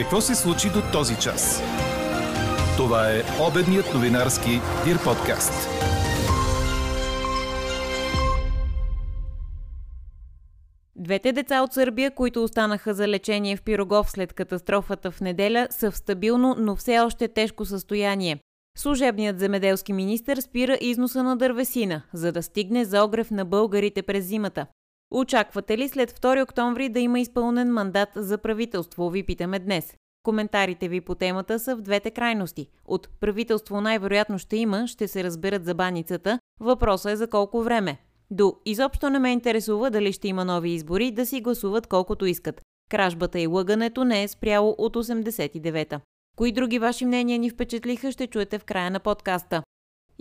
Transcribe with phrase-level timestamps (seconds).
[0.00, 1.62] Какво се случи до този час?
[2.76, 4.50] Това е обедният новинарски
[4.84, 5.52] Дир подкаст.
[10.96, 15.90] Двете деца от Сърбия, които останаха за лечение в Пирогов след катастрофата в неделя, са
[15.90, 18.40] в стабилно, но все още тежко състояние.
[18.78, 24.24] Служебният земеделски министр спира износа на дървесина, за да стигне за огрев на българите през
[24.24, 24.66] зимата.
[25.10, 29.94] Очаквате ли след 2 октомври да има изпълнен мандат за правителство, ви питаме днес.
[30.22, 32.68] Коментарите ви по темата са в двете крайности.
[32.84, 36.38] От правителство най-вероятно ще има, ще се разберат за баницата.
[36.60, 37.98] Въпросът е за колко време.
[38.30, 42.60] До изобщо не ме интересува дали ще има нови избори, да си гласуват колкото искат.
[42.90, 46.00] Кражбата и лъгането не е спряло от 89-та.
[46.36, 49.62] Кои други ваши мнения ни впечатлиха, ще чуете в края на подкаста.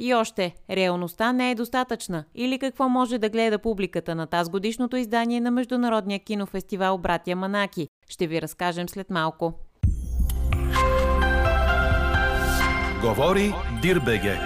[0.01, 2.23] И още, реалността не е достатъчна.
[2.35, 7.87] Или какво може да гледа публиката на тази годишното издание на Международния кинофестивал Братя Манаки?
[8.09, 9.53] Ще ви разкажем след малко.
[13.01, 14.37] Говори Дирбеге.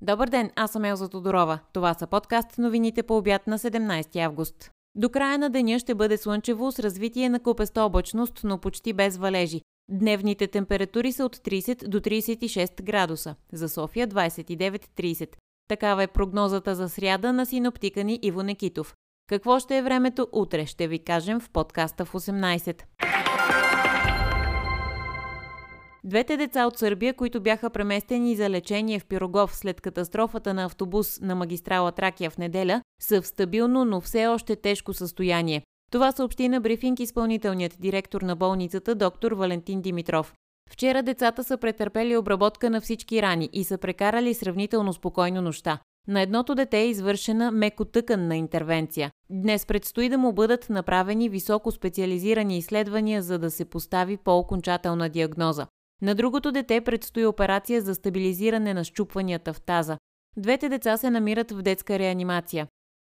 [0.00, 1.58] Добър ден, аз съм Елза Тодорова.
[1.72, 4.70] Това са подкаст новините по обяд на 17 август.
[4.94, 9.16] До края на деня ще бъде слънчево с развитие на купеста облачност, но почти без
[9.16, 9.60] валежи.
[9.88, 15.36] Дневните температури са от 30 до 36 градуса, за София 29-30.
[15.68, 18.94] Такава е прогнозата за сряда на синоптика ни Иво Некитов.
[19.28, 22.82] Какво ще е времето утре, ще ви кажем в подкаста в 18.
[26.04, 31.20] Двете деца от Сърбия, които бяха преместени за лечение в Пирогов след катастрофата на автобус
[31.20, 35.62] на магистрала Тракия в неделя, са в стабилно, но все още тежко състояние.
[35.92, 40.34] Това съобщи на брифинг изпълнителният директор на болницата доктор Валентин Димитров.
[40.70, 45.78] Вчера децата са претърпели обработка на всички рани и са прекарали сравнително спокойно нощта.
[46.08, 49.10] На едното дете е извършена мекотъканна интервенция.
[49.30, 55.66] Днес предстои да му бъдат направени високо специализирани изследвания, за да се постави по-окончателна диагноза.
[56.02, 59.98] На другото дете предстои операция за стабилизиране на щупванията в таза.
[60.36, 62.66] Двете деца се намират в детска реанимация.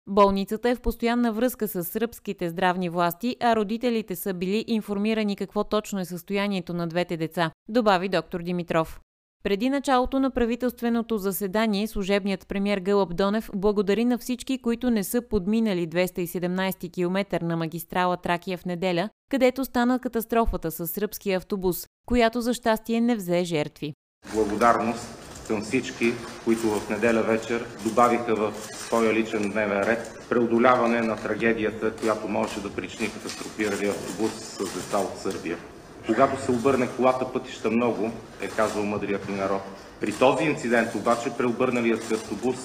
[0.10, 5.64] Болницата е в постоянна връзка с сръбските здравни власти, а родителите са били информирани какво
[5.64, 9.00] точно е състоянието на двете деца, добави доктор Димитров.
[9.44, 15.22] Преди началото на правителственото заседание, служебният премьер Гълъб Донев благодари на всички, които не са
[15.22, 22.42] подминали 217 км на магистрала Тракия в неделя, където стана катастрофата с сръбския автобус, която
[22.42, 23.94] за щастие не взе жертви.
[24.34, 26.14] Благодарност към всички,
[26.44, 32.62] които в неделя вечер добавиха в своя личен дневен ред преодоляване на трагедията, която можеше
[32.62, 35.58] да причини катастрофирали автобус с деца от Сърбия.
[36.06, 39.62] Когато се обърне колата пътища много, е казал мъдрият ни народ.
[40.00, 42.56] При този инцидент обаче преобърналият се автобус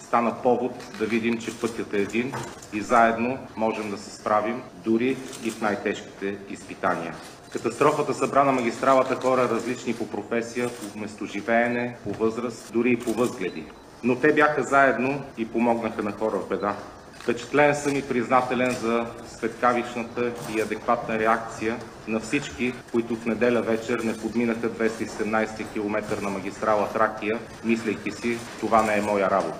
[0.00, 2.32] стана повод да видим, че пътят е един
[2.72, 7.14] и заедно можем да се справим дори и в най-тежките изпитания.
[7.52, 13.12] Катастрофата събра на магистралата хора различни по професия, по местоживеене, по възраст, дори и по
[13.12, 13.64] възгледи.
[14.02, 16.76] Но те бяха заедно и помогнаха на хора в беда.
[17.20, 21.76] Впечатлен съм и признателен за светкавичната и адекватна реакция
[22.08, 28.38] на всички, които в неделя вечер не подминаха 217 км на магистрала Тракия, мислейки си,
[28.60, 29.58] това не е моя работа.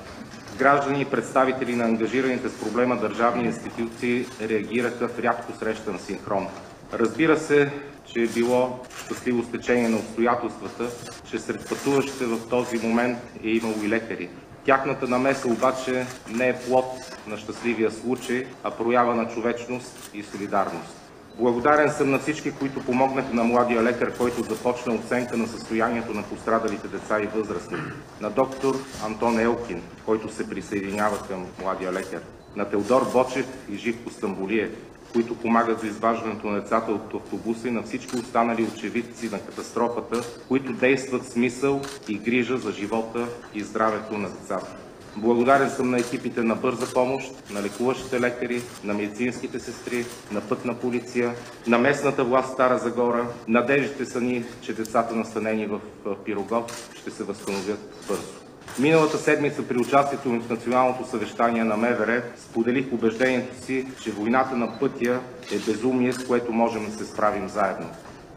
[0.58, 6.48] Граждани и представители на ангажираните с проблема държавни институции реагираха в рядко срещан синхрон.
[6.92, 7.72] Разбира се,
[8.04, 10.84] че е било щастливо стечение на обстоятелствата,
[11.30, 14.28] че сред пътуващите в този момент е имало и лекари.
[14.64, 16.84] Тяхната намеса обаче не е плод
[17.26, 21.00] на щастливия случай, а проява на човечност и солидарност.
[21.38, 26.22] Благодарен съм на всички, които помогнаха на младия лекар, който започна оценка на състоянието на
[26.22, 27.78] пострадалите деца и възрастни.
[28.20, 28.74] На доктор
[29.04, 32.20] Антон Елкин, който се присъединява към младия лекар.
[32.56, 34.70] На Теодор Бочев и Живко Стамбулиев,
[35.12, 40.22] които помагат за изваждането на децата от автобуса и на всички останали очевидци на катастрофата,
[40.48, 44.76] които действат с мисъл и грижа за живота и здравето на децата.
[45.16, 50.74] Благодарен съм на екипите на бърза помощ, на лекуващите лекари, на медицинските сестри, на пътна
[50.74, 51.34] полиция,
[51.66, 53.26] на местната власт Стара Загора.
[53.48, 55.80] Надеждите са ни, че децата настанени в
[56.24, 58.39] Пирогов ще се възстановят бързо.
[58.78, 64.56] Миналата седмица при участието ми в националното съвещание на МВР споделих убеждението си, че войната
[64.56, 65.20] на пътя
[65.52, 67.86] е безумие, с което можем да се справим заедно.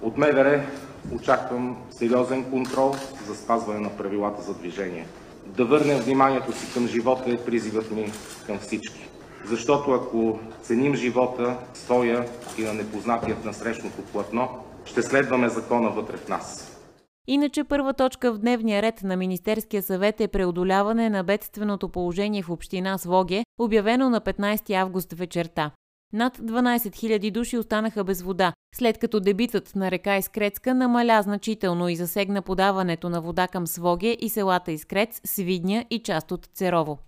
[0.01, 0.63] От МВР
[1.11, 2.95] очаквам сериозен контрол
[3.27, 5.05] за спазване на правилата за движение.
[5.45, 8.11] Да върнем вниманието си към живота е призивът ми
[8.47, 9.09] към всички.
[9.45, 12.25] Защото ако ценим живота, своя
[12.57, 14.49] и на непознатият на срещното платно,
[14.85, 16.72] ще следваме закона вътре в нас.
[17.27, 22.49] Иначе първа точка в дневния ред на Министерския съвет е преодоляване на бедственото положение в
[22.49, 25.71] община Своге, обявено на 15 август вечерта.
[26.13, 31.89] Над 12 000 души останаха без вода, след като дебитът на река Искрецка намаля значително
[31.89, 36.99] и засегна подаването на вода към Своге и селата Искрец, Свидня и част от Церово.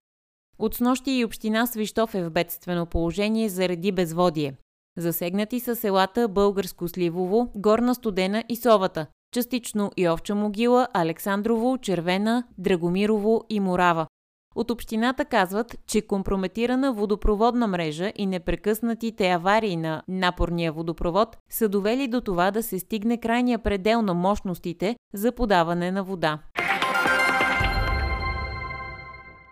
[0.59, 4.53] От снощи и община Свищов е в бедствено положение заради безводие.
[4.97, 12.43] Засегнати са селата Българско Сливово, Горна Студена и Совата, частично и Овча могила, Александрово, Червена,
[12.57, 14.07] Драгомирово и Морава.
[14.55, 22.07] От общината казват, че компрометирана водопроводна мрежа и непрекъснатите аварии на напорния водопровод са довели
[22.07, 26.39] до това да се стигне крайния предел на мощностите за подаване на вода.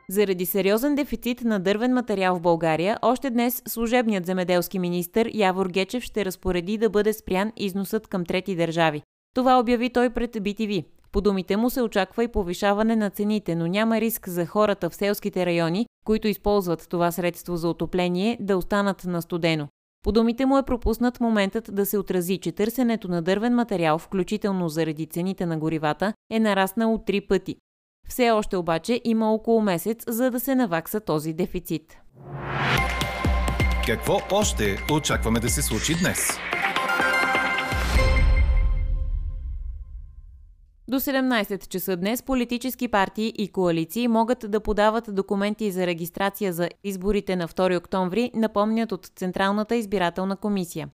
[0.10, 6.04] Заради сериозен дефицит на дървен материал в България, още днес служебният земеделски министр Явор Гечев
[6.04, 9.02] ще разпореди да бъде спрян износът към трети държави.
[9.34, 10.86] Това обяви той пред BTV.
[11.12, 14.96] По думите му се очаква и повишаване на цените, но няма риск за хората в
[14.96, 19.68] селските райони, които използват това средство за отопление, да останат на студено.
[20.04, 24.70] По думите му е пропуснат моментът да се отрази, че търсенето на дървен материал, включително
[24.70, 27.56] заради цените на горивата, е нараснало три пъти.
[28.10, 31.98] Все още обаче има около месец, за да се навакса този дефицит.
[33.86, 36.30] Какво още очакваме да се случи днес?
[40.88, 46.70] До 17 часа днес политически партии и коалиции могат да подават документи за регистрация за
[46.84, 50.90] изборите на 2 октомври, напомнят от Централната избирателна комисия.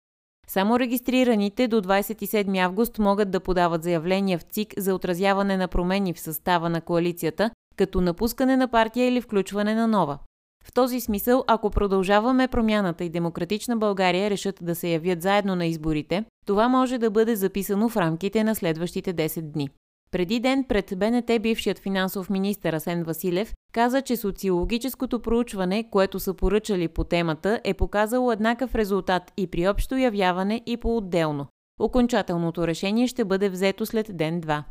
[0.47, 6.13] Само регистрираните до 27 август могат да подават заявления в ЦИК за отразяване на промени
[6.13, 10.17] в състава на коалицията, като напускане на партия или включване на нова.
[10.65, 15.65] В този смисъл, ако продължаваме промяната и Демократична България решат да се явят заедно на
[15.65, 19.69] изборите, това може да бъде записано в рамките на следващите 10 дни.
[20.11, 26.33] Преди ден пред БНТ бившият финансов министр Асен Василев каза, че социологическото проучване, което са
[26.33, 31.47] поръчали по темата, е показало еднакъв резултат и при общо явяване и по-отделно.
[31.79, 34.63] Окончателното решение ще бъде взето след ден-два.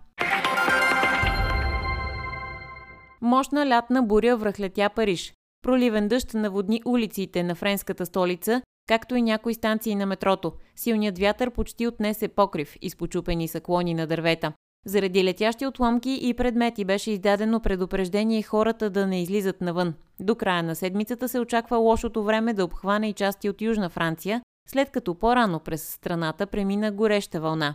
[3.22, 5.34] Мощна лятна буря връхлетя Париж.
[5.62, 10.52] Проливен дъжд наводни улиците на френската столица, както и някои станции на метрото.
[10.76, 14.52] Силният вятър почти отнесе покрив, изпочупени са клони на дървета.
[14.86, 19.94] Заради летящи отломки и предмети беше издадено предупреждение хората да не излизат навън.
[20.20, 24.42] До края на седмицата се очаква лошото време да обхване и части от Южна Франция,
[24.68, 27.74] след като по-рано през страната премина гореща вълна.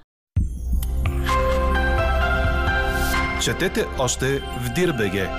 [3.43, 5.29] Четете още в Дирбеге.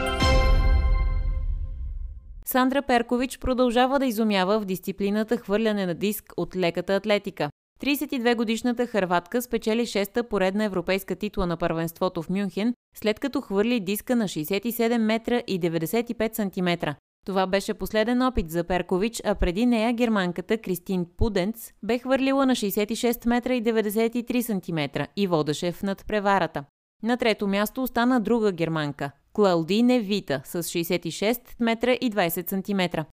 [2.47, 7.51] Сандра Перкович продължава да изумява в дисциплината хвърляне на диск от леката атлетика.
[7.85, 14.17] 32-годишната хърватка спечели шеста поредна европейска титла на първенството в Мюнхен, след като хвърли диска
[14.17, 16.95] на 67 метра и 95 сантиметра.
[17.27, 22.57] Това беше последен опит за Перкович, а преди нея германката Кристин Пуденц бе хвърлила на
[22.57, 26.65] 66 метра и 93 сантиметра и водеше в надпреварата.
[27.03, 33.05] На трето място остана друга германка– Клаудине Вита с 66 метра и 20 сантиметра.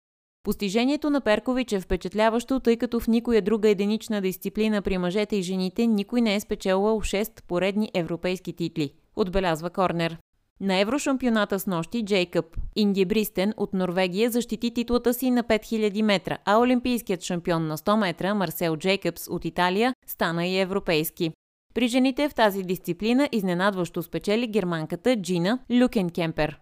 [0.44, 5.42] Постижението на Перкович е впечатляващо, тъй като в никоя друга единична дисциплина при мъжете и
[5.42, 10.18] жените никой не е спечелвал 6 поредни европейски титли, отбелязва Корнер.
[10.60, 12.46] На еврошампионата с нощи Джейкъб
[12.76, 18.00] Инди Бристен от Норвегия защити титлата си на 5000 метра, а олимпийският шампион на 100
[18.00, 21.32] метра Марсел Джейкъбс от Италия стана и европейски.
[21.74, 26.58] При жените в тази дисциплина изненадващо спечели германката Джина Люкенкемпер.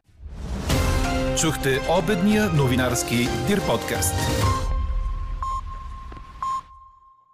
[1.40, 3.16] Чухте обедния новинарски
[3.46, 4.14] Дир подкаст.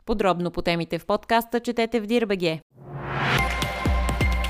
[0.04, 2.60] Подробно по темите в подкаста четете в Дирбеге.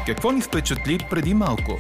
[0.07, 1.73] Какво ни впечатли преди малко?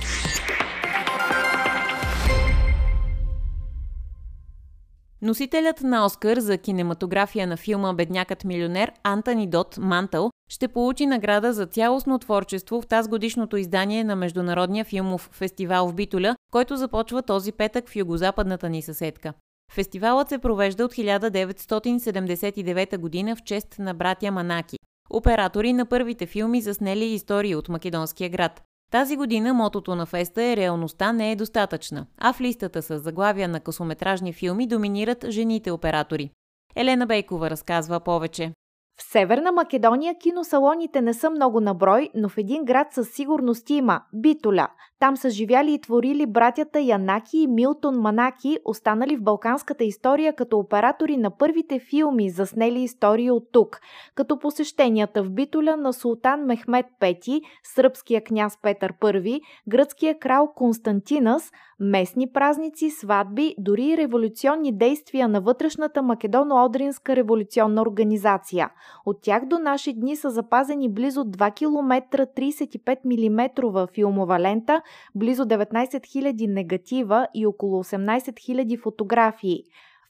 [5.22, 11.52] Носителят на Оскар за кинематография на филма Беднякът милионер Антони Дот Мантъл ще получи награда
[11.52, 17.22] за цялостно творчество в тази годишното издание на Международния филмов фестивал в Битоля, който започва
[17.22, 19.32] този петък в югозападната ни съседка.
[19.72, 24.76] Фестивалът се провежда от 1979 година в чест на братя Манаки,
[25.10, 28.62] оператори на първите филми заснели истории от македонския град.
[28.92, 33.48] Тази година мотото на феста е реалността не е достатъчна, а в листата с заглавия
[33.48, 36.30] на късометражни филми доминират жените оператори.
[36.76, 38.52] Елена Бейкова разказва повече.
[38.98, 43.70] В Северна Македония киносалоните не са много на брой, но в един град със сигурност
[43.70, 44.68] има– Битоля.
[44.98, 50.58] Там са живяли и творили братята Янаки и Милтон Манаки, останали в балканската история като
[50.58, 53.80] оператори на първите филми, заснели истории от тук,
[54.14, 61.50] като посещенията в Битоля на султан Мехмед V, сръбския княз Петър I, гръцкия крал Константинас,
[61.80, 68.70] местни празници, сватби, дори и революционни действия на вътрешната македоно-одринска революционна организация.
[69.06, 74.82] От тях до наши дни са запазени близо 2 км 35 мм филмова лента,
[75.14, 79.62] близо 19 000 негатива и около 18 000 фотографии.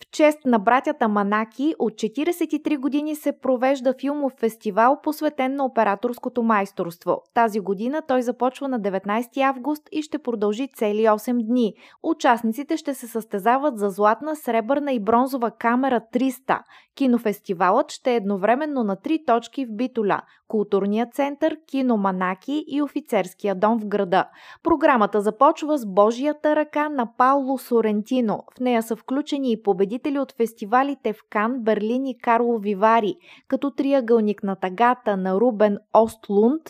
[0.03, 6.43] В чест на братята Манаки от 43 години се провежда филмов фестивал, посветен на операторското
[6.43, 7.23] майсторство.
[7.35, 11.75] Тази година той започва на 19 август и ще продължи цели 8 дни.
[12.03, 16.61] Участниците ще се състезават за златна, сребърна и бронзова камера 300.
[16.95, 23.55] Кинофестивалът ще е едновременно на три точки в Битоля– културния център, кино Манаки и офицерския
[23.55, 24.29] дом в града.
[24.63, 28.45] Програмата започва с Божията ръка на Пауло Сорентино.
[28.57, 33.15] В нея са включени и победители от фестивалите в Кан, Берлин и Карло Вивари,
[33.49, 36.63] като Триъгълник на тагата на Рубен Остлунд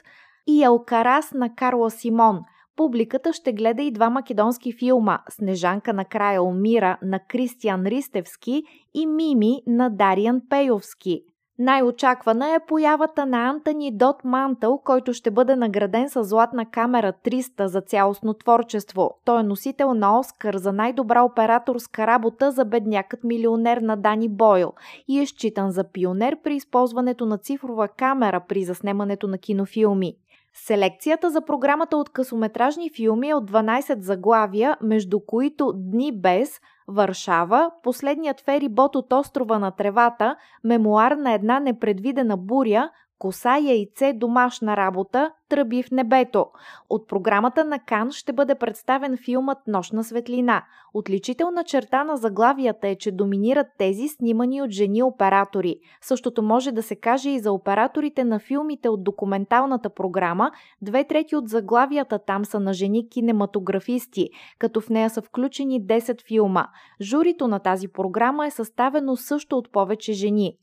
[0.46, 2.40] и Елкарас на Карла Симон.
[2.76, 8.62] Публиката ще гледа и два македонски филма Снежанка на края умира на Кристиан Ристевски
[8.94, 11.22] и Мими на Дариан Пейовски.
[11.58, 17.64] Най-очаквана е появата на Антони Дот Мантъл, който ще бъде награден с Златна камера 300
[17.64, 19.10] за цялостно творчество.
[19.24, 24.72] Той е носител на Оскар за най-добра операторска работа за беднякът милионер на Дани Бойл
[25.08, 30.16] и е считан за пионер при използването на цифрова камера при заснемането на кинофилми.
[30.58, 37.70] Селекцията за програмата от късометражни филми е от 12 заглавия, между които Дни без, Варшава,
[37.82, 45.32] последният ферибот от острова на тревата, мемуар на една непредвидена буря, Коса, яйце, домашна работа,
[45.48, 46.46] тръби в небето.
[46.90, 50.64] От програмата на Кан ще бъде представен филмът Нощна светлина.
[50.94, 55.76] Отличителна черта на заглавията е, че доминират тези снимани от жени оператори.
[56.00, 60.50] Същото може да се каже и за операторите на филмите от документалната програма.
[60.82, 66.26] Две трети от заглавията там са на жени кинематографисти, като в нея са включени 10
[66.26, 66.66] филма.
[67.00, 70.56] Журито на тази програма е съставено също от повече жени.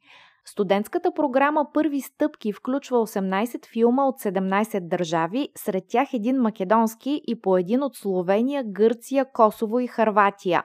[0.45, 7.41] Студентската програма Първи стъпки включва 18 филма от 17 държави, сред тях един македонски и
[7.41, 10.63] по един от Словения, Гърция, Косово и Харватия.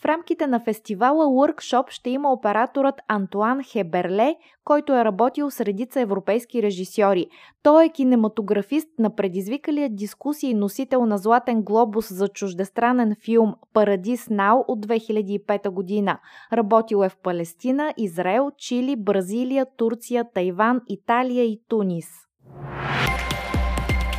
[0.00, 6.00] В рамките на фестивала Workshop ще има операторът Антуан Хеберле, който е работил с редица
[6.00, 7.26] европейски режисьори.
[7.62, 14.64] Той е кинематографист на предизвикалия дискусии носител на Златен глобус за чуждестранен филм Парадис Нау
[14.68, 16.18] от 2005 година.
[16.52, 22.08] Работил е в Палестина, Израел, Чили, Бразилия, Турция, Тайван, Италия и Тунис.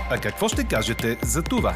[0.09, 1.73] А какво ще кажете за това?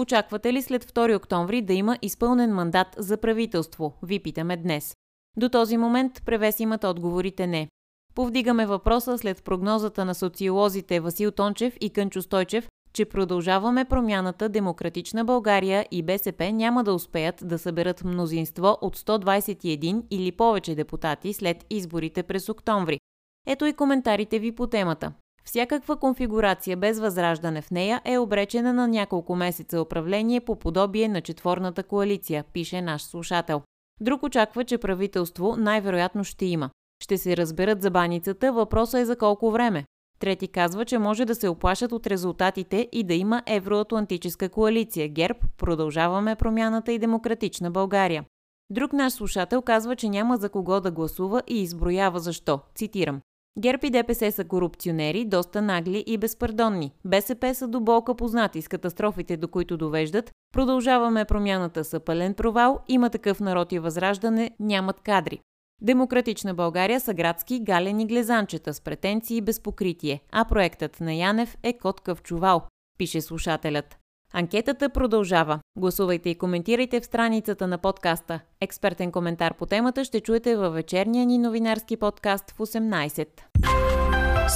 [0.00, 3.94] Очаквате ли след 2 октомври да има изпълнен мандат за правителство?
[4.02, 4.94] Ви питаме днес.
[5.36, 7.68] До този момент превес имат отговорите не.
[8.14, 15.24] Повдигаме въпроса след прогнозата на социолозите Васил Тончев и Кънчо Стойчев, че продължаваме промяната Демократична
[15.24, 21.66] България и БСП няма да успеят да съберат мнозинство от 121 или повече депутати след
[21.70, 23.00] изборите през октомври.
[23.46, 25.12] Ето и коментарите ви по темата.
[25.50, 31.20] Всякаква конфигурация без възраждане в нея е обречена на няколко месеца управление по подобие на
[31.20, 33.62] четворната коалиция, пише наш слушател.
[34.00, 36.70] Друг очаква, че правителство най-вероятно ще има.
[37.02, 39.84] Ще се разберат за баницата, въпросът е за колко време.
[40.18, 45.08] Трети казва, че може да се оплашат от резултатите и да има евроатлантическа коалиция.
[45.08, 48.24] ГЕРБ, продължаваме промяната и демократична България.
[48.70, 52.60] Друг наш слушател казва, че няма за кого да гласува и изброява защо.
[52.74, 53.20] Цитирам.
[53.58, 56.92] ГЕРБ ДПС са корупционери, доста нагли и безпардонни.
[57.04, 60.32] БСП са до болка познати с катастрофите, до които довеждат.
[60.52, 65.40] Продължаваме промяната са пълен провал, има такъв народ и възраждане, нямат кадри.
[65.82, 71.78] Демократична България са градски галени глезанчета с претенции и безпокритие, а проектът на Янев е
[71.78, 72.62] котка в чувал,
[72.98, 73.99] пише слушателят.
[74.32, 75.60] Анкетата продължава.
[75.76, 78.40] Гласувайте и коментирайте в страницата на подкаста.
[78.60, 83.26] Експертен коментар по темата ще чуете във вечерния ни новинарски подкаст в 18.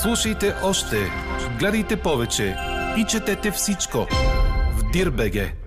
[0.03, 0.97] Слушайте още,
[1.59, 2.57] гледайте повече
[2.99, 3.99] и четете всичко
[4.79, 5.64] в Дирбеге.